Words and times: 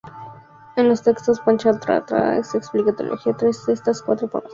En 0.77 0.89
los 0.89 1.03
textos 1.03 1.41
"Pancha-ratra" 1.41 2.41
se 2.41 2.57
explica 2.57 2.89
la 2.89 2.95
teología 2.97 3.33
tras 3.33 3.69
estas 3.69 4.01
cuatro 4.01 4.27
formas. 4.29 4.49